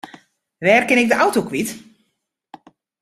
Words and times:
Wêr 0.65 0.83
kin 0.87 1.01
ik 1.03 1.09
de 1.09 1.15
auto 1.23 1.41
kwyt? 1.49 1.69